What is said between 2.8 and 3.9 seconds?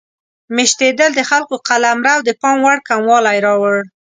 کموالی راوړ.